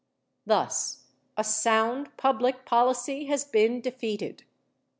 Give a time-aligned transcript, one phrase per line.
[0.47, 1.03] Thus
[1.37, 4.43] a sound public policy has been defeated.